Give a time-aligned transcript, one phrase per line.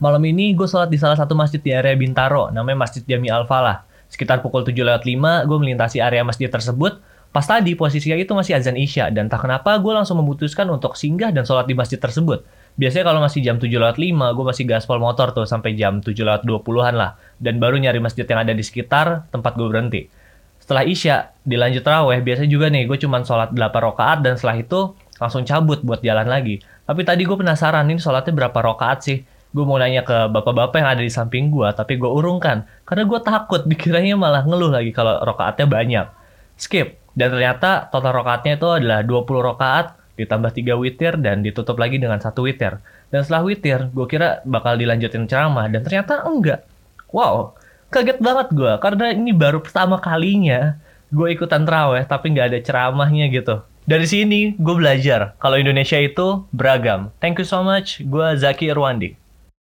[0.00, 3.84] Malam ini gue sholat di salah satu masjid di area Bintaro, namanya Masjid Jami Al-Falah.
[4.08, 7.04] Sekitar pukul 7 lewat 5, gue melintasi area masjid tersebut.
[7.28, 11.28] Pas tadi posisinya itu masih azan Isya, dan tak kenapa gue langsung memutuskan untuk singgah
[11.36, 12.48] dan sholat di masjid tersebut.
[12.80, 16.16] Biasanya kalau masih jam 7 lewat 5, gue masih gaspol motor tuh sampai jam 7
[16.16, 17.20] lewat 20-an lah.
[17.36, 20.08] Dan baru nyari masjid yang ada di sekitar tempat gue berhenti.
[20.64, 24.96] Setelah Isya, dilanjut raweh, biasanya juga nih gue cuman sholat 8 rakaat dan setelah itu
[25.20, 26.64] langsung cabut buat jalan lagi.
[26.88, 29.20] Tapi tadi gue penasaran ini sholatnya berapa rakaat sih?
[29.50, 32.66] Gue mau nanya ke bapak-bapak yang ada di samping gue, tapi gue urungkan.
[32.86, 36.06] Karena gue takut dikiranya malah ngeluh lagi kalau rakaatnya banyak.
[36.58, 36.98] Skip.
[37.10, 42.22] Dan ternyata total rakaatnya itu adalah 20 rakaat ditambah 3 witir dan ditutup lagi dengan
[42.22, 42.78] satu witir.
[43.10, 46.62] Dan setelah witir, gue kira bakal dilanjutin ceramah dan ternyata enggak.
[47.10, 47.58] Wow,
[47.90, 50.78] kaget banget gue karena ini baru pertama kalinya
[51.10, 53.66] gue ikutan terawih tapi nggak ada ceramahnya gitu.
[53.82, 57.10] Dari sini gue belajar kalau Indonesia itu beragam.
[57.18, 57.98] Thank you so much.
[58.06, 59.18] Gue Zaki Irwandi.